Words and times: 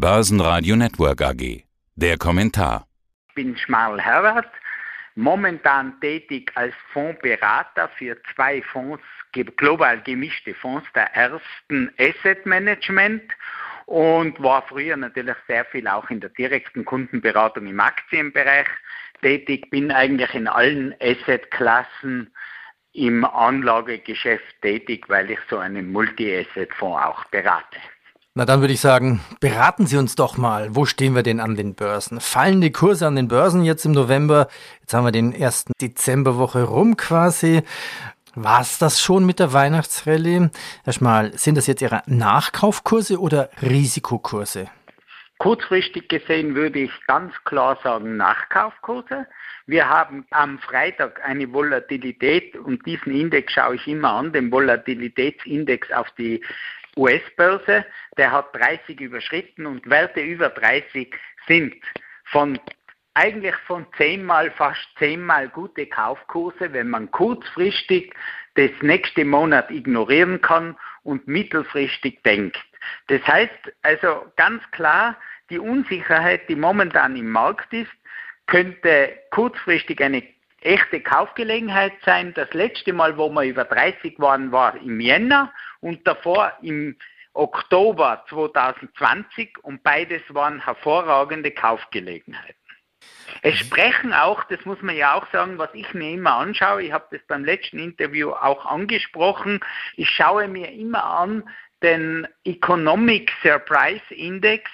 Börsenradio 0.00 0.76
Network 0.76 1.20
AG. 1.20 1.64
Der 1.94 2.16
Kommentar. 2.16 2.86
Ich 3.28 3.34
bin 3.34 3.54
Schmarl 3.58 4.00
Herbert, 4.00 4.50
momentan 5.14 6.00
tätig 6.00 6.50
als 6.54 6.72
Fondsberater 6.94 7.90
für 7.98 8.16
zwei 8.34 8.62
Fonds, 8.62 9.02
global 9.58 10.00
gemischte 10.00 10.54
Fonds 10.54 10.88
der 10.94 11.14
ersten 11.14 11.92
Asset 11.98 12.46
Management 12.46 13.24
und 13.84 14.42
war 14.42 14.62
früher 14.62 14.96
natürlich 14.96 15.36
sehr 15.46 15.66
viel 15.66 15.86
auch 15.86 16.08
in 16.08 16.20
der 16.20 16.30
direkten 16.30 16.86
Kundenberatung 16.86 17.66
im 17.66 17.80
Aktienbereich 17.80 18.68
tätig, 19.20 19.68
bin 19.68 19.92
eigentlich 19.92 20.32
in 20.32 20.48
allen 20.48 20.94
Assetklassen 21.02 22.34
im 22.94 23.26
Anlagegeschäft 23.26 24.62
tätig, 24.62 25.10
weil 25.10 25.30
ich 25.30 25.40
so 25.50 25.58
einen 25.58 25.92
Multi-Asset-Fonds 25.92 27.04
auch 27.04 27.24
berate. 27.26 27.80
Na 28.34 28.44
dann 28.44 28.60
würde 28.60 28.72
ich 28.72 28.80
sagen, 28.80 29.20
beraten 29.40 29.86
Sie 29.86 29.96
uns 29.96 30.14
doch 30.14 30.36
mal, 30.36 30.68
wo 30.76 30.84
stehen 30.84 31.16
wir 31.16 31.24
denn 31.24 31.40
an 31.40 31.56
den 31.56 31.74
Börsen? 31.74 32.20
Fallen 32.20 32.60
die 32.60 32.70
Kurse 32.70 33.08
an 33.08 33.16
den 33.16 33.26
Börsen 33.26 33.64
jetzt 33.64 33.84
im 33.84 33.90
November? 33.90 34.46
Jetzt 34.80 34.94
haben 34.94 35.04
wir 35.04 35.10
den 35.10 35.32
ersten 35.34 35.72
Dezemberwoche 35.80 36.62
rum 36.62 36.96
quasi. 36.96 37.62
War 38.36 38.60
es 38.60 38.78
das 38.78 39.00
schon 39.00 39.26
mit 39.26 39.40
der 39.40 39.52
Weihnachtsrallye? 39.52 40.50
Herr 40.84 40.92
Schmal, 40.92 41.36
sind 41.36 41.56
das 41.56 41.66
jetzt 41.66 41.82
Ihre 41.82 42.02
Nachkaufkurse 42.06 43.18
oder 43.18 43.50
Risikokurse? 43.62 44.68
Kurzfristig 45.38 46.08
gesehen 46.08 46.54
würde 46.54 46.78
ich 46.78 46.92
ganz 47.08 47.34
klar 47.44 47.78
sagen 47.82 48.16
Nachkaufkurse. 48.16 49.26
Wir 49.66 49.88
haben 49.88 50.24
am 50.30 50.60
Freitag 50.60 51.20
eine 51.24 51.52
Volatilität 51.52 52.56
und 52.56 52.86
diesen 52.86 53.12
Index 53.12 53.54
schaue 53.54 53.74
ich 53.74 53.88
immer 53.88 54.12
an, 54.12 54.32
den 54.32 54.52
Volatilitätsindex 54.52 55.90
auf 55.90 56.08
die 56.16 56.42
US-Börse. 56.96 57.84
Der 58.16 58.32
hat 58.32 58.54
30 58.54 59.00
überschritten 59.00 59.66
und 59.66 59.88
Werte 59.88 60.20
über 60.20 60.48
30 60.48 61.14
sind 61.46 61.74
von 62.24 62.58
eigentlich 63.14 63.56
von 63.66 63.86
zehnmal, 63.96 64.50
fast 64.52 64.86
zehnmal 64.98 65.48
gute 65.48 65.86
Kaufkurse, 65.86 66.72
wenn 66.72 66.88
man 66.88 67.10
kurzfristig 67.10 68.14
das 68.54 68.70
nächste 68.82 69.24
Monat 69.24 69.70
ignorieren 69.70 70.40
kann 70.40 70.76
und 71.02 71.26
mittelfristig 71.26 72.22
denkt. 72.22 72.58
Das 73.08 73.22
heißt 73.26 73.72
also 73.82 74.32
ganz 74.36 74.62
klar, 74.70 75.16
die 75.50 75.58
Unsicherheit, 75.58 76.48
die 76.48 76.56
momentan 76.56 77.16
im 77.16 77.30
Markt 77.30 77.72
ist, 77.72 77.90
könnte 78.46 79.18
kurzfristig 79.30 80.00
eine 80.02 80.22
echte 80.60 81.00
Kaufgelegenheit 81.00 81.92
sein. 82.04 82.34
Das 82.34 82.52
letzte 82.52 82.92
Mal, 82.92 83.16
wo 83.16 83.28
wir 83.30 83.42
über 83.44 83.64
30 83.64 84.18
waren, 84.18 84.52
war 84.52 84.76
im 84.76 85.00
Jänner 85.00 85.52
und 85.80 86.06
davor 86.06 86.52
im 86.62 86.96
Oktober 87.32 88.24
2020 88.28 89.58
und 89.62 89.82
beides 89.82 90.22
waren 90.28 90.64
hervorragende 90.64 91.50
Kaufgelegenheiten. 91.50 92.56
Es 93.42 93.58
sprechen 93.58 94.12
auch, 94.12 94.44
das 94.44 94.64
muss 94.64 94.82
man 94.82 94.96
ja 94.96 95.14
auch 95.14 95.26
sagen, 95.32 95.56
was 95.56 95.70
ich 95.72 95.94
mir 95.94 96.10
immer 96.10 96.34
anschaue, 96.34 96.82
ich 96.82 96.92
habe 96.92 97.06
das 97.10 97.20
beim 97.26 97.44
letzten 97.44 97.78
Interview 97.78 98.30
auch 98.32 98.66
angesprochen, 98.66 99.60
ich 99.96 100.10
schaue 100.10 100.48
mir 100.48 100.70
immer 100.72 101.04
an 101.04 101.48
den 101.82 102.28
Economic 102.44 103.32
Surprise 103.42 104.02
Index 104.10 104.70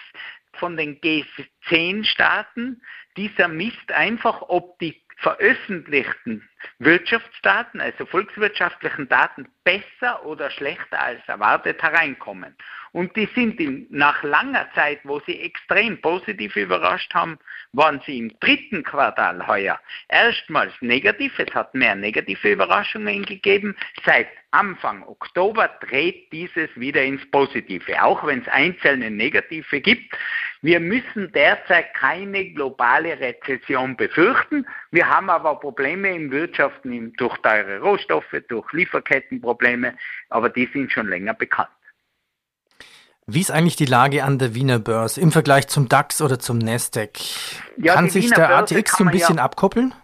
von 0.55 0.77
den 0.77 1.01
G10-Staaten. 1.01 2.83
Dieser 3.17 3.49
misst 3.49 3.93
einfach, 3.93 4.43
ob 4.43 4.79
die 4.81 5.06
veröffentlichten 5.17 6.49
Wirtschaftsdaten, 6.79 7.81
also 7.81 8.07
volkswirtschaftlichen 8.07 9.09
Daten, 9.09 9.49
besser 9.65 10.25
oder 10.25 10.51
schlechter 10.51 11.01
als 11.01 11.21
erwartet 11.27 11.83
hereinkommen. 11.83 12.55
Und 12.93 13.15
die 13.15 13.29
sind 13.35 13.61
in, 13.61 13.87
nach 13.91 14.23
langer 14.23 14.69
Zeit, 14.75 15.01
wo 15.05 15.21
sie 15.27 15.39
extrem 15.41 16.01
positiv 16.01 16.57
überrascht 16.57 17.13
haben, 17.13 17.39
waren 17.73 18.01
sie 18.07 18.17
im 18.17 18.41
dritten 18.41 18.85
Quartal 18.85 19.47
heuer 19.47 19.79
erstmals 20.09 20.73
negativ. 20.81 21.39
Es 21.39 21.55
hat 21.55 21.75
mehr 21.75 21.95
negative 21.95 22.53
Überraschungen 22.53 23.27
gegeben. 23.27 23.77
Seit 24.07 24.29
Anfang 24.51 25.03
Oktober 25.03 25.69
dreht 25.81 26.33
dieses 26.33 26.71
wieder 26.77 27.03
ins 27.03 27.31
Positive, 27.31 28.03
auch 28.03 28.25
wenn 28.27 28.41
es 28.41 28.49
einzelne 28.49 29.11
negative 29.11 29.83
gibt. 29.83 30.17
Wir 30.63 30.81
müssen 30.81 31.31
derzeit 31.33 31.93
keine 31.93 32.47
globale 32.53 33.21
Rezession 33.21 33.97
befürchten. 33.97 34.67
Wir 34.91 35.07
haben 35.07 35.29
aber 35.29 35.61
Probleme 35.61 36.15
im 36.15 36.31
Wirtschaften 36.57 37.13
durch 37.17 37.37
teure 37.39 37.81
Rohstoffe, 37.81 38.35
durch 38.49 38.73
Lieferkettenprobleme, 38.73 39.97
aber 40.29 40.49
die 40.49 40.69
sind 40.73 40.93
schon 40.93 41.09
länger 41.09 41.35
bekannt. 41.35 41.69
Wie 43.27 43.41
ist 43.41 43.51
eigentlich 43.51 43.77
die 43.77 43.87
Lage 43.87 44.23
an 44.23 44.39
der 44.39 44.55
Wiener 44.55 44.79
Börse 44.79 45.21
im 45.21 45.33
Vergleich 45.33 45.67
zum 45.67 45.89
DAX 45.89 46.23
oder 46.23 46.39
zum 46.39 46.59
Nasdaq? 46.59 47.19
Ja, 47.77 47.95
kann 47.95 48.09
sich 48.09 48.27
Wiener 48.27 48.37
der 48.37 48.49
Börse 48.49 48.77
ATX 48.77 48.97
so 48.97 49.05
ein 49.05 49.11
bisschen 49.11 49.37
ja, 49.37 49.43
abkoppeln? 49.43 49.95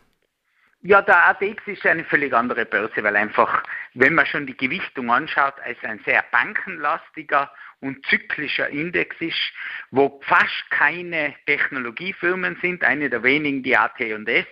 Ja, 0.83 1.01
der 1.01 1.29
ATX 1.29 1.63
ist 1.67 1.87
eine 1.87 2.05
völlig 2.05 2.35
andere 2.35 2.67
Börse, 2.67 3.05
weil 3.05 3.15
einfach, 3.15 3.63
wenn 3.95 4.15
man 4.15 4.27
schon 4.27 4.49
die 4.49 4.57
Gewichtung 4.57 5.13
anschaut, 5.13 5.55
als 5.65 5.79
ein 5.85 6.01
sehr 6.05 6.25
bankenlastiger 6.33 7.53
und 7.81 8.05
zyklischer 8.07 8.69
Index 8.69 9.15
ist, 9.21 9.53
wo 9.93 10.21
fast 10.25 10.71
keine 10.71 11.35
Technologiefirmen 11.47 12.59
sind, 12.61 12.83
eine 12.83 13.09
der 13.09 13.23
wenigen 13.23 13.63
die 13.63 13.77
AT&S, 13.77 14.47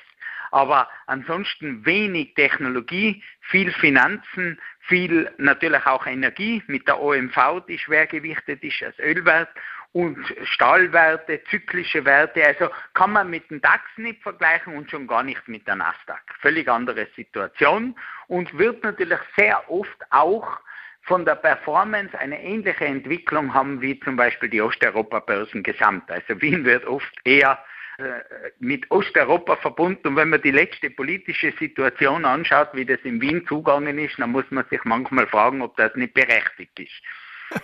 aber 0.50 0.88
ansonsten 1.06 1.84
wenig 1.84 2.34
Technologie, 2.34 3.22
viel 3.40 3.72
Finanzen, 3.72 4.60
viel 4.80 5.30
natürlich 5.38 5.86
auch 5.86 6.06
Energie 6.06 6.62
mit 6.66 6.86
der 6.88 7.00
OMV, 7.00 7.66
die 7.68 7.78
schwergewichtet 7.78 8.62
ist 8.62 8.82
als 8.82 8.98
Ölwert 8.98 9.48
und 9.92 10.18
Stahlwerte, 10.44 11.42
zyklische 11.50 12.04
Werte. 12.04 12.44
Also 12.44 12.70
kann 12.94 13.12
man 13.12 13.30
mit 13.30 13.50
dem 13.50 13.60
DAX 13.60 13.82
nicht 13.96 14.22
vergleichen 14.22 14.76
und 14.76 14.90
schon 14.90 15.06
gar 15.06 15.22
nicht 15.22 15.46
mit 15.48 15.66
der 15.66 15.76
Nasdaq. 15.76 16.22
Völlig 16.40 16.68
andere 16.68 17.08
Situation 17.16 17.96
und 18.28 18.56
wird 18.56 18.84
natürlich 18.84 19.18
sehr 19.36 19.68
oft 19.70 19.98
auch 20.10 20.60
von 21.02 21.24
der 21.24 21.34
Performance 21.34 22.16
eine 22.18 22.40
ähnliche 22.42 22.84
Entwicklung 22.84 23.52
haben 23.52 23.80
wie 23.80 23.98
zum 24.00 24.16
Beispiel 24.16 24.48
die 24.48 24.60
Osteuropa-Börsen 24.60 25.62
gesamt. 25.62 26.10
Also 26.10 26.40
Wien 26.40 26.64
wird 26.64 26.84
oft 26.86 27.12
eher 27.24 27.58
mit 28.58 28.90
Osteuropa 28.90 29.56
verbunden. 29.56 30.08
Und 30.08 30.16
wenn 30.16 30.30
man 30.30 30.42
die 30.42 30.50
letzte 30.50 30.90
politische 30.90 31.52
Situation 31.58 32.24
anschaut, 32.24 32.68
wie 32.72 32.84
das 32.84 33.00
in 33.04 33.20
Wien 33.20 33.46
zugangen 33.46 33.98
ist, 33.98 34.18
dann 34.18 34.30
muss 34.30 34.44
man 34.50 34.64
sich 34.70 34.80
manchmal 34.84 35.26
fragen, 35.26 35.62
ob 35.62 35.76
das 35.76 35.94
nicht 35.94 36.14
berechtigt 36.14 36.78
ist. 36.78 37.02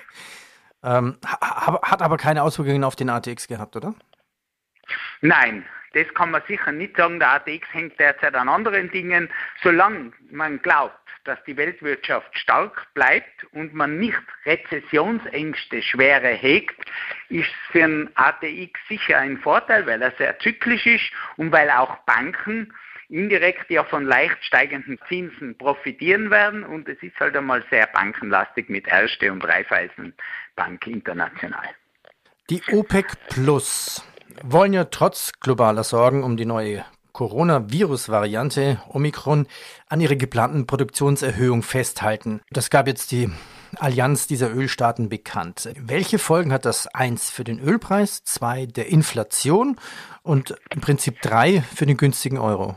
ähm, 0.82 1.16
hat 1.22 2.02
aber 2.02 2.16
keine 2.16 2.42
Auswirkungen 2.42 2.84
auf 2.84 2.96
den 2.96 3.10
ATX 3.10 3.48
gehabt, 3.48 3.76
oder? 3.76 3.94
Nein, 5.20 5.64
das 5.96 6.12
kann 6.12 6.30
man 6.30 6.42
sicher 6.46 6.72
nicht 6.72 6.96
sagen. 6.96 7.18
Der 7.18 7.32
ATX 7.32 7.66
hängt 7.72 7.98
derzeit 7.98 8.34
an 8.34 8.48
anderen 8.48 8.90
Dingen. 8.90 9.30
Solange 9.62 10.12
man 10.30 10.60
glaubt, 10.60 10.98
dass 11.24 11.42
die 11.44 11.56
Weltwirtschaft 11.56 12.38
stark 12.38 12.86
bleibt 12.92 13.44
und 13.52 13.72
man 13.72 13.98
nicht 13.98 14.20
Rezessionsängste 14.44 15.82
schwere 15.82 16.28
hegt, 16.28 16.78
ist 17.30 17.50
für 17.72 17.78
den 17.78 18.10
ATX 18.14 18.78
sicher 18.88 19.18
ein 19.18 19.38
Vorteil, 19.38 19.86
weil 19.86 20.02
er 20.02 20.12
sehr 20.18 20.38
zyklisch 20.38 20.86
ist 20.86 21.10
und 21.36 21.50
weil 21.50 21.70
auch 21.70 21.96
Banken 22.04 22.72
indirekt 23.08 23.70
ja 23.70 23.82
von 23.84 24.04
leicht 24.04 24.44
steigenden 24.44 24.98
Zinsen 25.08 25.56
profitieren 25.56 26.30
werden 26.30 26.64
und 26.64 26.88
es 26.88 27.02
ist 27.02 27.18
halt 27.18 27.36
einmal 27.36 27.64
sehr 27.70 27.86
bankenlastig 27.86 28.68
mit 28.68 28.86
Erste 28.86 29.32
und 29.32 29.44
Raiffeisen 29.44 30.12
Bank 30.56 30.86
international. 30.86 31.68
Die 32.50 32.62
OPEC 32.70 33.06
Plus 33.28 34.04
wollen 34.42 34.72
ja 34.72 34.84
trotz 34.84 35.32
globaler 35.41 35.84
Sorgen 35.84 36.22
um 36.22 36.36
die 36.36 36.47
neue 36.47 36.84
Coronavirus-Variante 37.12 38.80
Omikron 38.88 39.47
an 39.88 40.00
ihre 40.00 40.16
geplanten 40.16 40.66
Produktionserhöhung 40.66 41.62
festhalten. 41.62 42.42
Das 42.50 42.69
gab 42.69 42.86
jetzt 42.86 43.10
die 43.10 43.30
Allianz 43.78 44.26
dieser 44.26 44.54
Ölstaaten 44.54 45.08
bekannt. 45.08 45.69
Welche 45.78 46.19
Folgen 46.19 46.52
hat 46.52 46.64
das? 46.64 46.86
Eins 46.88 47.30
für 47.30 47.44
den 47.44 47.58
Ölpreis, 47.58 48.25
zwei 48.25 48.66
der 48.66 48.88
Inflation 48.88 49.76
und 50.22 50.56
im 50.70 50.81
Prinzip 50.81 51.22
drei 51.22 51.62
für 51.75 51.87
den 51.87 51.96
günstigen 51.96 52.38
Euro. 52.38 52.76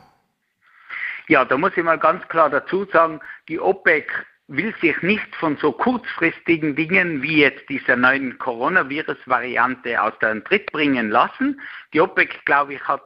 Ja, 1.27 1.45
da 1.45 1.57
muss 1.57 1.73
ich 1.75 1.83
mal 1.83 1.99
ganz 1.99 2.27
klar 2.27 2.49
dazu 2.49 2.85
sagen, 2.85 3.19
die 3.49 3.59
OPEC 3.59 4.25
will 4.49 4.73
sich 4.81 4.99
nicht 5.03 5.35
von 5.35 5.57
so 5.57 5.71
kurzfristigen 5.71 6.75
Dingen 6.75 7.21
wie 7.21 7.37
jetzt 7.37 7.69
dieser 7.69 7.95
neuen 7.95 8.37
Coronavirus-Variante 8.39 10.01
aus 10.01 10.13
dem 10.19 10.43
Tritt 10.43 10.71
bringen 10.71 11.11
lassen. 11.11 11.61
Die 11.93 12.01
OPEC, 12.01 12.45
glaube 12.45 12.73
ich, 12.73 12.87
hat 12.87 13.03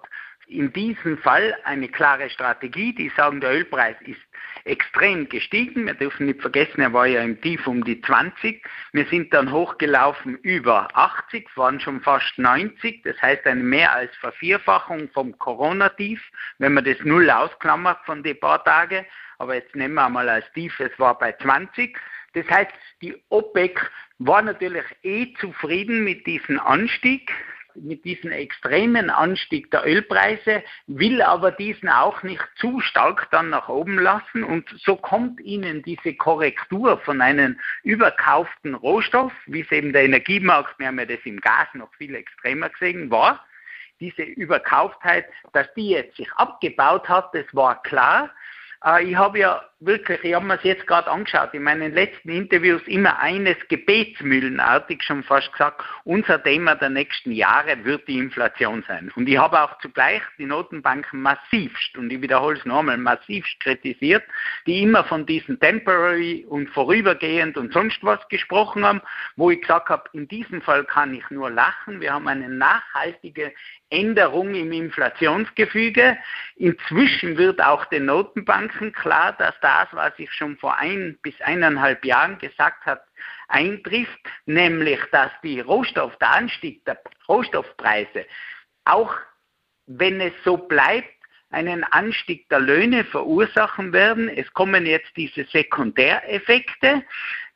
in 0.48 0.72
diesem 0.74 1.18
Fall 1.18 1.56
eine 1.64 1.90
klare 1.90 2.30
Strategie. 2.30 2.94
Die 2.94 3.12
sagen, 3.16 3.42
der 3.42 3.52
Ölpreis 3.52 3.96
ist 4.02 4.22
extrem 4.66 5.28
gestiegen. 5.28 5.86
Wir 5.86 5.94
dürfen 5.94 6.28
nicht 6.28 6.42
vergessen, 6.42 6.82
er 6.82 6.94
war 6.94 7.06
ja 7.06 7.22
im 7.22 7.40
Tief 7.42 7.68
um 7.68 7.84
die 7.84 8.02
20. 8.02 8.64
Wir 8.92 9.06
sind 9.08 9.34
dann 9.34 9.52
hochgelaufen 9.52 10.38
über 10.38 10.88
80, 10.94 11.50
waren 11.56 11.80
schon 11.80 12.02
fast 12.02 12.38
90. 12.38 13.04
Das 13.04 13.22
heißt 13.22 13.46
eine 13.46 13.64
mehr 13.64 13.94
als 13.94 14.16
Vervierfachung 14.18 15.10
vom 15.14 15.38
Corona-Tief, 15.38 16.22
wenn 16.60 16.74
man 16.74 16.86
das 16.86 16.98
Null 17.04 17.30
ausklammert 17.30 18.00
von 18.06 18.24
den 18.24 18.40
paar 18.40 18.64
Tage. 18.64 19.06
Aber 19.40 19.56
jetzt 19.56 19.76
nehmen 19.76 19.96
wir 19.96 20.10
mal 20.10 20.30
als 20.30 20.50
Tief, 20.54 20.80
es 20.80 20.98
war 21.00 21.18
bei 21.18 21.34
20. 21.34 21.98
Das 22.34 22.48
heißt, 22.50 22.72
die 23.02 23.16
OPEC 23.30 23.92
war 24.20 24.42
natürlich 24.42 24.86
eh 25.04 25.34
zufrieden 25.36 26.04
mit 26.04 26.26
diesem 26.26 26.60
Anstieg, 26.60 27.32
mit 27.76 28.06
diesem 28.06 28.32
extremen 28.32 29.10
Anstieg 29.10 29.72
der 29.72 29.86
Ölpreise, 29.86 30.64
will 30.88 31.22
aber 31.22 31.52
diesen 31.52 31.90
auch 31.90 32.24
nicht 32.24 32.44
zu 32.56 32.80
stark 32.80 33.30
dann 33.32 33.50
nach 33.50 33.70
oben 33.70 34.00
lassen 34.00 34.44
und 34.44 34.70
so 34.84 34.96
kommt 34.96 35.40
ihnen 35.42 35.84
diese 35.84 36.14
Korrektur 36.14 36.98
von 37.00 37.22
einem 37.22 37.60
überkauften 37.84 38.76
Rohstoff, 38.76 39.34
wie 39.46 39.62
es 39.62 39.72
eben 39.72 39.94
der 39.94 40.06
Energiemarkt, 40.06 40.78
wir 40.80 40.88
haben 40.88 41.00
ja 41.00 41.06
das 41.06 41.20
im 41.26 41.40
Gas 41.40 41.68
noch 41.74 41.94
viel 41.96 42.16
extremer 42.16 42.70
gesehen, 42.70 43.10
war, 43.12 43.46
diese 44.00 44.24
Überkauftheit, 44.24 45.26
dass 45.54 45.72
die 45.76 45.90
jetzt 45.90 46.18
sich 46.18 46.32
abgebaut 46.34 47.08
hat, 47.08 47.34
das 47.34 47.46
war 47.54 47.82
klar. 47.84 48.32
Äh, 48.84 49.04
ich 49.06 49.16
habe 49.16 49.40
ja 49.40 49.62
wirklich, 49.86 50.24
ich 50.24 50.34
habe 50.34 50.46
mir 50.46 50.56
das 50.56 50.64
jetzt 50.64 50.88
gerade 50.88 51.10
angeschaut, 51.10 51.54
in 51.54 51.64
meinen 51.64 51.94
letzten 51.94 52.30
Interviews 52.30 52.82
immer 52.86 53.20
eines 53.20 53.58
gebetsmühlenartig 53.68 55.04
schon 55.04 55.24
fast 55.24 55.52
gesagt, 55.52 55.84
unser 56.06 56.42
Thema 56.42 56.76
der 56.76 56.90
nächsten 56.90 57.32
Jahre 57.32 57.84
wird 57.84 58.08
die 58.08 58.18
Inflation 58.18 58.84
sein. 58.88 59.12
Und 59.16 59.28
ich 59.28 59.38
habe 59.38 59.62
auch 59.62 59.78
zugleich 59.80 60.22
die 60.38 60.46
Notenbanken 60.46 61.22
massivst, 61.22 61.98
und 61.98 62.12
ich 62.12 62.22
wiederhole 62.22 62.58
es 62.58 62.66
nochmal, 62.66 62.98
massivst 62.98 63.60
kritisiert, 63.60 64.24
die 64.66 64.84
immer 64.84 65.04
von 65.04 65.26
diesen 65.26 65.60
temporary 65.60 66.46
und 66.48 66.70
vorübergehend 66.70 67.58
und 67.58 67.74
sonst 67.74 68.04
was 68.04 68.26
gesprochen 68.30 68.86
haben, 68.86 69.02
wo 69.36 69.52
ich 69.52 69.62
gesagt 69.62 69.90
habe, 69.90 70.10
in 70.14 70.28
diesem 70.28 70.62
Fall 70.62 70.84
kann 70.86 71.14
ich 71.14 71.30
nur 71.30 71.50
lachen. 71.50 72.00
Wir 72.00 72.14
haben 72.14 72.28
eine 72.28 72.50
nachhaltige 72.50 73.54
Änderung 73.90 74.56
im 74.56 74.72
Inflationsgefüge. 74.72 76.18
Inzwischen 76.56 77.38
wird 77.38 77.62
auch 77.62 77.86
den 77.86 78.06
Notenbanken 78.74 78.94
klar, 78.94 79.34
dass 79.34 79.56
da 79.62 79.86
das, 79.86 79.94
was 79.94 80.14
ich 80.18 80.32
schon 80.32 80.58
vor 80.58 80.78
ein 80.78 81.18
bis 81.22 81.40
eineinhalb 81.42 82.04
Jahren 82.06 82.38
gesagt 82.38 82.86
habe, 82.86 83.02
eintrifft, 83.48 84.20
nämlich 84.46 85.00
dass 85.12 85.32
die 85.44 85.60
Rohstoff, 85.60 86.16
der 86.18 86.32
Anstieg 86.32 86.84
der 86.86 87.02
Rohstoffpreise 87.28 88.26
auch 88.86 89.16
wenn 89.86 90.20
es 90.20 90.34
so 90.44 90.58
bleibt, 90.58 91.10
einen 91.50 91.84
Anstieg 91.84 92.50
der 92.50 92.60
Löhne 92.60 93.04
verursachen 93.04 93.94
werden. 93.94 94.28
Es 94.28 94.52
kommen 94.54 94.86
jetzt 94.86 95.16
diese 95.16 95.46
Sekundäreffekte. 95.46 97.04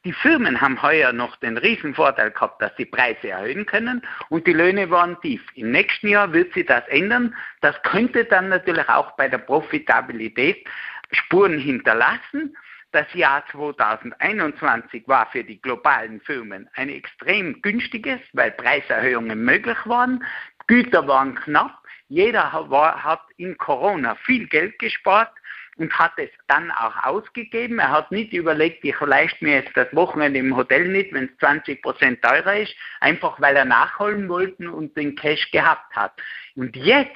Die 0.05 0.13
Firmen 0.13 0.61
haben 0.61 0.81
heuer 0.81 1.11
noch 1.11 1.35
den 1.37 1.57
Riesenvorteil 1.57 2.31
gehabt, 2.31 2.61
dass 2.61 2.71
sie 2.77 2.85
Preise 2.85 3.29
erhöhen 3.29 3.65
können 3.65 4.01
und 4.29 4.47
die 4.47 4.53
Löhne 4.53 4.89
waren 4.89 5.19
tief. 5.21 5.41
Im 5.55 5.71
nächsten 5.71 6.07
Jahr 6.07 6.31
wird 6.31 6.53
sich 6.53 6.65
das 6.65 6.87
ändern. 6.87 7.35
Das 7.61 7.81
könnte 7.81 8.23
dann 8.23 8.49
natürlich 8.49 8.87
auch 8.87 9.11
bei 9.17 9.27
der 9.27 9.39
Profitabilität 9.39 10.65
Spuren 11.11 11.59
hinterlassen. 11.59 12.55
Das 12.91 13.13
Jahr 13.13 13.45
2021 13.51 15.07
war 15.07 15.29
für 15.31 15.43
die 15.43 15.61
globalen 15.61 16.21
Firmen 16.21 16.69
ein 16.75 16.89
extrem 16.89 17.61
günstiges, 17.61 18.19
weil 18.33 18.51
Preiserhöhungen 18.51 19.43
möglich 19.43 19.77
waren. 19.85 20.23
Güter 20.67 21.07
waren 21.07 21.35
knapp. 21.35 21.77
Jeder 22.07 22.51
hat 22.51 23.21
in 23.35 23.57
Corona 23.57 24.15
viel 24.15 24.47
Geld 24.47 24.79
gespart 24.79 25.31
und 25.77 25.93
hat 25.97 26.13
es 26.17 26.29
dann 26.47 26.71
auch 26.71 26.95
ausgegeben. 27.03 27.79
Er 27.79 27.91
hat 27.91 28.11
nicht 28.11 28.33
überlegt, 28.33 28.83
ich 28.83 28.99
leiste 28.99 29.43
mir 29.43 29.55
jetzt 29.55 29.75
das 29.75 29.93
Wochenende 29.93 30.39
im 30.39 30.55
Hotel 30.55 30.87
nicht, 30.87 31.13
wenn 31.13 31.25
es 31.25 31.37
20 31.39 31.81
Prozent 31.81 32.21
teurer 32.21 32.57
ist, 32.57 32.75
einfach 32.99 33.39
weil 33.39 33.55
er 33.55 33.65
nachholen 33.65 34.27
wollte 34.27 34.71
und 34.71 34.95
den 34.97 35.15
Cash 35.15 35.51
gehabt 35.51 35.95
hat. 35.95 36.13
Und 36.55 36.75
jetzt 36.75 37.11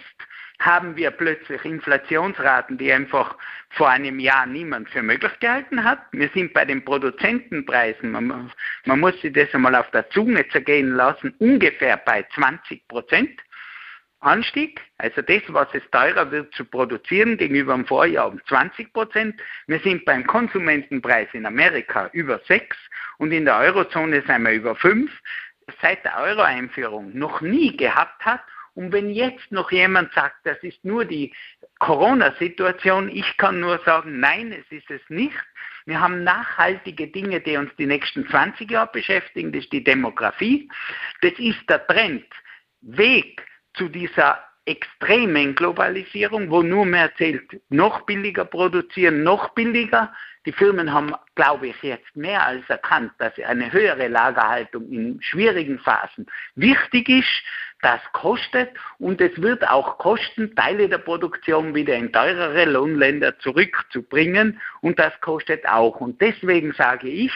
haben 0.61 0.95
wir 0.95 1.09
plötzlich 1.09 1.65
Inflationsraten, 1.65 2.77
die 2.77 2.91
einfach 2.93 3.35
vor 3.71 3.89
einem 3.89 4.19
Jahr 4.19 4.45
niemand 4.45 4.89
für 4.89 5.01
möglich 5.01 5.31
gehalten 5.39 5.83
hat. 5.83 5.99
Wir 6.11 6.29
sind 6.35 6.53
bei 6.53 6.65
den 6.65 6.85
Produzentenpreisen, 6.85 8.11
man, 8.11 8.51
man 8.85 8.99
muss 8.99 9.19
sich 9.21 9.33
das 9.33 9.53
einmal 9.53 9.75
auf 9.75 9.89
der 9.91 10.09
Zunge 10.11 10.47
zergehen 10.49 10.91
lassen, 10.95 11.33
ungefähr 11.39 11.97
bei 11.97 12.25
20 12.35 12.87
Prozent. 12.87 13.41
Anstieg, 14.19 14.79
also 14.99 15.23
das, 15.23 15.41
was 15.47 15.67
es 15.73 15.81
teurer 15.89 16.29
wird 16.29 16.53
zu 16.53 16.63
produzieren 16.63 17.37
gegenüber 17.37 17.73
dem 17.73 17.87
Vorjahr 17.87 18.27
um 18.27 18.39
20 18.45 18.93
Prozent. 18.93 19.41
Wir 19.65 19.79
sind 19.79 20.05
beim 20.05 20.27
Konsumentenpreis 20.27 21.27
in 21.33 21.47
Amerika 21.47 22.07
über 22.13 22.39
6 22.47 22.77
und 23.17 23.31
in 23.31 23.45
der 23.45 23.57
Eurozone 23.57 24.21
sind 24.27 24.43
wir 24.43 24.53
über 24.53 24.75
5. 24.75 25.11
Seit 25.81 26.05
der 26.05 26.19
Euro-Einführung 26.19 27.17
noch 27.17 27.41
nie 27.41 27.75
gehabt 27.75 28.23
hat 28.23 28.41
und 28.73 28.91
wenn 28.93 29.09
jetzt 29.09 29.51
noch 29.51 29.71
jemand 29.71 30.13
sagt, 30.13 30.37
das 30.45 30.57
ist 30.63 30.83
nur 30.85 31.05
die 31.05 31.33
Corona-Situation, 31.79 33.09
ich 33.09 33.37
kann 33.37 33.59
nur 33.59 33.79
sagen, 33.79 34.19
nein, 34.19 34.51
es 34.53 34.71
ist 34.71 34.89
es 34.89 35.01
nicht. 35.09 35.35
Wir 35.85 35.99
haben 35.99 36.23
nachhaltige 36.23 37.07
Dinge, 37.07 37.41
die 37.41 37.57
uns 37.57 37.71
die 37.77 37.87
nächsten 37.87 38.27
20 38.27 38.69
Jahre 38.69 38.89
beschäftigen. 38.93 39.51
Das 39.51 39.63
ist 39.63 39.73
die 39.73 39.83
Demografie. 39.83 40.69
Das 41.21 41.33
ist 41.37 41.59
der 41.69 41.85
Trend. 41.87 42.25
Weg 42.81 43.45
zu 43.73 43.89
dieser 43.89 44.39
extremen 44.65 45.55
Globalisierung, 45.55 46.49
wo 46.49 46.61
nur 46.61 46.85
mehr 46.85 47.13
zählt, 47.15 47.61
noch 47.69 48.01
billiger 48.01 48.45
produzieren, 48.45 49.23
noch 49.23 49.49
billiger. 49.49 50.13
Die 50.45 50.51
Firmen 50.51 50.91
haben, 50.91 51.13
glaube 51.35 51.67
ich, 51.67 51.83
jetzt 51.83 52.15
mehr 52.15 52.45
als 52.45 52.67
erkannt, 52.69 53.11
dass 53.19 53.37
eine 53.39 53.71
höhere 53.71 54.07
Lagerhaltung 54.07 54.89
in 54.91 55.21
schwierigen 55.21 55.77
Phasen 55.79 56.25
wichtig 56.55 57.09
ist. 57.09 57.43
Das 57.81 57.99
kostet 58.13 58.69
und 58.99 59.19
es 59.21 59.41
wird 59.41 59.67
auch 59.67 59.97
kosten, 59.97 60.55
Teile 60.55 60.87
der 60.87 60.99
Produktion 60.99 61.73
wieder 61.73 61.95
in 61.95 62.13
teurere 62.13 62.65
Lohnländer 62.65 63.39
zurückzubringen 63.39 64.59
und 64.81 64.99
das 64.99 65.19
kostet 65.21 65.67
auch. 65.67 65.99
Und 65.99 66.21
deswegen 66.21 66.73
sage 66.73 67.09
ich, 67.09 67.33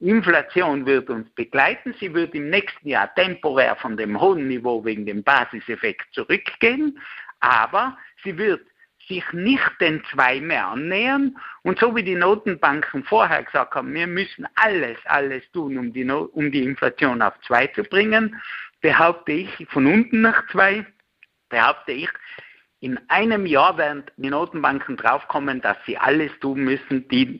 Inflation 0.00 0.84
wird 0.84 1.08
uns 1.08 1.28
begleiten. 1.30 1.94
Sie 1.98 2.12
wird 2.12 2.34
im 2.34 2.50
nächsten 2.50 2.88
Jahr 2.88 3.14
temporär 3.14 3.76
von 3.76 3.96
dem 3.96 4.20
hohen 4.20 4.48
Niveau 4.48 4.84
wegen 4.84 5.06
dem 5.06 5.22
Basiseffekt 5.22 6.12
zurückgehen, 6.12 6.98
aber 7.40 7.96
sie 8.22 8.36
wird 8.36 8.60
sich 9.08 9.24
nicht 9.32 9.70
den 9.80 10.02
zwei 10.10 10.40
mehr 10.40 10.66
annähern. 10.66 11.36
Und 11.62 11.78
so 11.78 11.94
wie 11.94 12.02
die 12.02 12.14
Notenbanken 12.14 13.04
vorher 13.04 13.42
gesagt 13.44 13.74
haben, 13.74 13.94
wir 13.94 14.06
müssen 14.06 14.46
alles, 14.56 14.98
alles 15.04 15.50
tun, 15.52 15.78
um 15.78 15.92
die, 15.92 16.04
no 16.04 16.22
um 16.32 16.50
die 16.50 16.64
Inflation 16.64 17.22
auf 17.22 17.34
zwei 17.46 17.68
zu 17.68 17.82
bringen, 17.84 18.40
behaupte 18.86 19.32
ich 19.32 19.50
von 19.70 19.84
unten 19.84 20.20
nach 20.20 20.46
zwei, 20.52 20.86
behaupte 21.48 21.90
ich, 21.90 22.08
in 22.78 23.00
einem 23.08 23.44
Jahr 23.44 23.76
werden 23.78 24.04
die 24.16 24.30
Notenbanken 24.30 24.96
draufkommen, 24.96 25.60
dass 25.60 25.76
sie 25.86 25.98
alles 25.98 26.30
tun 26.38 26.60
müssen, 26.60 27.08
die, 27.08 27.36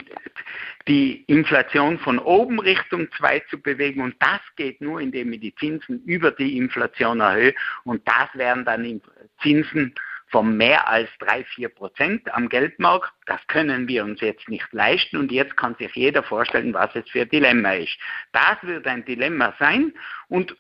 die 0.89 1.23
Inflation 1.29 2.01
von 2.01 2.19
oben 2.19 2.59
Richtung 2.59 3.07
2 3.17 3.45
zu 3.49 3.63
bewegen. 3.63 4.01
Und 4.01 4.17
das 4.19 4.41
geht 4.57 4.81
nur, 4.81 5.01
indem 5.01 5.31
wir 5.31 5.39
die 5.39 5.55
Zinsen 5.55 6.03
über 6.03 6.33
die 6.33 6.57
Inflation 6.57 7.21
erhöhen. 7.21 7.55
Und 7.85 8.03
das 8.09 8.29
wären 8.35 8.65
dann 8.65 9.01
Zinsen 9.41 9.95
von 10.29 10.57
mehr 10.57 10.89
als 10.89 11.09
3, 11.21 11.45
4 11.45 11.69
Prozent 11.69 12.35
am 12.35 12.49
Geldmarkt. 12.49 13.13
Das 13.27 13.41
können 13.47 13.87
wir 13.87 14.05
uns 14.05 14.21
jetzt 14.21 14.49
nicht 14.49 14.67
leisten. 14.73 15.17
Und 15.17 15.31
jetzt 15.31 15.57
kann 15.57 15.77
sich 15.77 15.95
jeder 15.95 16.23
vorstellen, 16.23 16.75
was 16.75 16.95
es 16.97 17.09
für 17.09 17.23
ein 17.23 17.29
Dilemma 17.29 17.75
ist. 17.75 17.97
Das 18.33 18.57
wird 18.63 18.87
ein 18.87 19.05
Dilemma 19.05 19.55
sein. 19.61 19.93
Und 20.29 20.57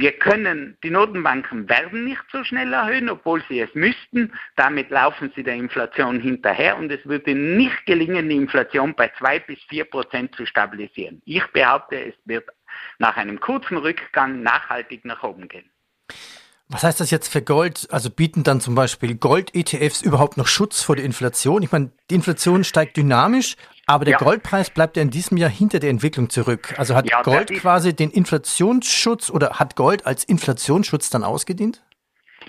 wir 0.00 0.12
können, 0.12 0.76
die 0.82 0.90
Notenbanken 0.90 1.68
werden 1.68 2.04
nicht 2.04 2.22
so 2.30 2.42
schnell 2.44 2.72
erhöhen, 2.72 3.08
obwohl 3.08 3.42
sie 3.48 3.60
es 3.60 3.74
müssten. 3.74 4.32
Damit 4.56 4.90
laufen 4.90 5.32
sie 5.34 5.42
der 5.42 5.54
Inflation 5.54 6.20
hinterher 6.20 6.76
und 6.76 6.90
es 6.90 7.04
würde 7.06 7.34
nicht 7.34 7.86
gelingen, 7.86 8.28
die 8.28 8.36
Inflation 8.36 8.94
bei 8.94 9.10
zwei 9.18 9.38
bis 9.38 9.62
vier 9.64 9.84
Prozent 9.84 10.34
zu 10.34 10.46
stabilisieren. 10.46 11.22
Ich 11.24 11.46
behaupte, 11.48 11.96
es 11.96 12.14
wird 12.24 12.48
nach 12.98 13.16
einem 13.16 13.40
kurzen 13.40 13.76
Rückgang 13.76 14.42
nachhaltig 14.42 15.04
nach 15.04 15.22
oben 15.22 15.48
gehen. 15.48 15.70
Was 16.68 16.82
heißt 16.82 16.98
das 17.00 17.12
jetzt 17.12 17.28
für 17.28 17.42
Gold? 17.42 17.86
Also 17.90 18.10
bieten 18.10 18.42
dann 18.42 18.60
zum 18.60 18.74
Beispiel 18.74 19.14
Gold-ETFs 19.14 20.02
überhaupt 20.02 20.36
noch 20.36 20.48
Schutz 20.48 20.82
vor 20.82 20.96
der 20.96 21.04
Inflation? 21.04 21.62
Ich 21.62 21.70
meine, 21.70 21.92
die 22.10 22.16
Inflation 22.16 22.64
steigt 22.64 22.96
dynamisch, 22.96 23.56
aber 23.86 24.04
der 24.04 24.12
ja. 24.12 24.18
Goldpreis 24.18 24.70
bleibt 24.70 24.96
ja 24.96 25.02
in 25.02 25.10
diesem 25.10 25.36
Jahr 25.36 25.50
hinter 25.50 25.78
der 25.78 25.90
Entwicklung 25.90 26.28
zurück. 26.28 26.74
Also 26.76 26.96
hat 26.96 27.08
ja, 27.08 27.22
Gold 27.22 27.52
quasi 27.52 27.94
den 27.94 28.10
Inflationsschutz 28.10 29.30
oder 29.30 29.60
hat 29.60 29.76
Gold 29.76 30.06
als 30.06 30.24
Inflationsschutz 30.24 31.08
dann 31.08 31.22
ausgedient? 31.22 31.82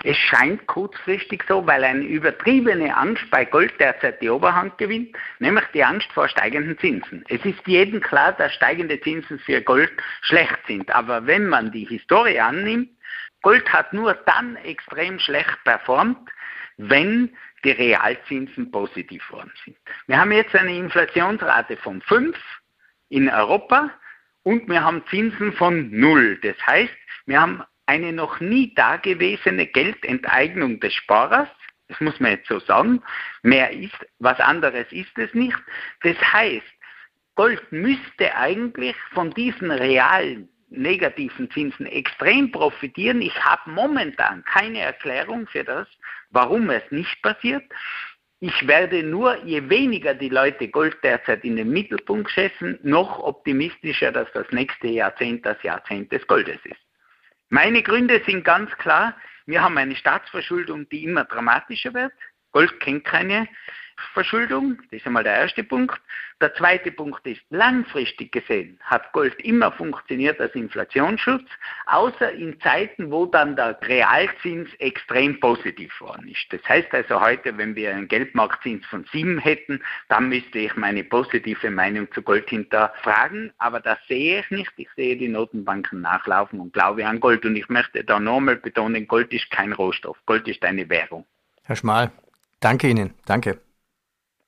Es 0.04 0.16
scheint 0.16 0.64
kurzfristig 0.66 1.42
so, 1.48 1.66
weil 1.66 1.82
eine 1.82 2.04
übertriebene 2.04 2.96
Angst 2.96 3.24
bei 3.30 3.44
Gold 3.44 3.72
derzeit 3.80 4.20
die 4.22 4.30
Oberhand 4.30 4.78
gewinnt, 4.78 5.16
nämlich 5.40 5.64
die 5.74 5.82
Angst 5.82 6.06
vor 6.12 6.28
steigenden 6.28 6.78
Zinsen. 6.78 7.24
Es 7.28 7.44
ist 7.44 7.58
jedem 7.66 8.00
klar, 8.00 8.32
dass 8.32 8.52
steigende 8.54 9.00
Zinsen 9.00 9.40
für 9.40 9.60
Gold 9.60 9.90
schlecht 10.22 10.58
sind. 10.68 10.94
Aber 10.94 11.26
wenn 11.26 11.48
man 11.48 11.72
die 11.72 11.84
Historie 11.84 12.38
annimmt, 12.38 12.90
Gold 13.42 13.72
hat 13.72 13.92
nur 13.92 14.14
dann 14.14 14.56
extrem 14.56 15.18
schlecht 15.18 15.56
performt, 15.64 16.28
wenn 16.76 17.36
die 17.64 17.72
Realzinsen 17.72 18.70
positiv 18.70 19.30
worden 19.30 19.52
sind. 19.64 19.76
Wir 20.06 20.18
haben 20.18 20.32
jetzt 20.32 20.54
eine 20.54 20.76
Inflationsrate 20.76 21.76
von 21.76 22.00
5 22.02 22.36
in 23.08 23.28
Europa 23.28 23.90
und 24.42 24.68
wir 24.68 24.82
haben 24.82 25.04
Zinsen 25.08 25.52
von 25.52 25.90
0. 25.90 26.38
Das 26.42 26.56
heißt, 26.66 26.94
wir 27.26 27.40
haben 27.40 27.62
eine 27.86 28.12
noch 28.12 28.40
nie 28.40 28.74
dagewesene 28.74 29.66
Geldenteignung 29.66 30.78
des 30.80 30.94
Sparers. 30.94 31.48
Das 31.88 32.00
muss 32.00 32.20
man 32.20 32.32
jetzt 32.32 32.48
so 32.48 32.60
sagen. 32.60 33.02
Mehr 33.42 33.70
ist, 33.72 33.96
was 34.18 34.38
anderes 34.40 34.90
ist 34.92 35.16
es 35.16 35.32
nicht. 35.34 35.56
Das 36.02 36.16
heißt, 36.20 36.66
Gold 37.34 37.72
müsste 37.72 38.34
eigentlich 38.34 38.96
von 39.12 39.30
diesen 39.30 39.70
realen 39.70 40.48
negativen 40.70 41.50
Zinsen 41.50 41.86
extrem 41.86 42.50
profitieren. 42.50 43.22
Ich 43.22 43.44
habe 43.44 43.70
momentan 43.70 44.44
keine 44.44 44.80
Erklärung 44.80 45.46
für 45.46 45.64
das, 45.64 45.88
warum 46.30 46.70
es 46.70 46.82
nicht 46.90 47.20
passiert. 47.22 47.64
Ich 48.40 48.68
werde 48.68 49.02
nur, 49.02 49.44
je 49.44 49.68
weniger 49.68 50.14
die 50.14 50.28
Leute 50.28 50.68
Gold 50.68 50.96
derzeit 51.02 51.44
in 51.44 51.56
den 51.56 51.70
Mittelpunkt 51.70 52.30
schätzen, 52.30 52.78
noch 52.82 53.18
optimistischer, 53.18 54.12
dass 54.12 54.30
das 54.32 54.46
nächste 54.52 54.86
Jahrzehnt 54.86 55.44
das 55.44 55.60
Jahrzehnt 55.62 56.12
des 56.12 56.24
Goldes 56.26 56.60
ist. 56.64 56.80
Meine 57.48 57.82
Gründe 57.82 58.22
sind 58.26 58.44
ganz 58.44 58.70
klar. 58.78 59.16
Wir 59.46 59.62
haben 59.62 59.76
eine 59.78 59.96
Staatsverschuldung, 59.96 60.88
die 60.90 61.04
immer 61.04 61.24
dramatischer 61.24 61.94
wird. 61.94 62.12
Gold 62.52 62.78
kennt 62.80 63.04
keine 63.04 63.48
Verschuldung, 64.12 64.78
das 64.90 65.00
ist 65.00 65.06
einmal 65.06 65.24
der 65.24 65.36
erste 65.36 65.64
Punkt. 65.64 66.00
Der 66.40 66.54
zweite 66.54 66.92
Punkt 66.92 67.26
ist, 67.26 67.40
langfristig 67.50 68.30
gesehen 68.30 68.78
hat 68.82 69.12
Gold 69.12 69.34
immer 69.40 69.72
funktioniert 69.72 70.40
als 70.40 70.54
Inflationsschutz, 70.54 71.44
außer 71.86 72.30
in 72.30 72.60
Zeiten, 72.60 73.10
wo 73.10 73.26
dann 73.26 73.56
der 73.56 73.76
Realzins 73.82 74.68
extrem 74.78 75.40
positiv 75.40 76.00
worden 76.00 76.28
ist. 76.28 76.46
Das 76.50 76.60
heißt 76.68 76.92
also 76.92 77.20
heute, 77.20 77.58
wenn 77.58 77.74
wir 77.74 77.90
einen 77.90 78.06
Geldmarktzins 78.06 78.86
von 78.86 79.04
7 79.10 79.38
hätten, 79.38 79.82
dann 80.08 80.28
müsste 80.28 80.60
ich 80.60 80.76
meine 80.76 81.02
positive 81.02 81.70
Meinung 81.70 82.10
zu 82.12 82.22
Gold 82.22 82.48
hinterfragen, 82.48 83.52
aber 83.58 83.80
das 83.80 83.98
sehe 84.06 84.40
ich 84.40 84.50
nicht. 84.50 84.72
Ich 84.76 84.88
sehe 84.94 85.16
die 85.16 85.28
Notenbanken 85.28 86.00
nachlaufen 86.00 86.60
und 86.60 86.72
glaube 86.72 87.04
an 87.04 87.18
Gold. 87.18 87.44
Und 87.44 87.56
ich 87.56 87.68
möchte 87.68 88.04
da 88.04 88.20
nochmal 88.20 88.56
betonen, 88.56 89.08
Gold 89.08 89.32
ist 89.32 89.50
kein 89.50 89.72
Rohstoff, 89.72 90.16
Gold 90.26 90.46
ist 90.46 90.64
eine 90.64 90.88
Währung. 90.88 91.26
Herr 91.64 91.76
Schmal, 91.76 92.12
danke 92.60 92.88
Ihnen. 92.88 93.14
Danke. 93.26 93.60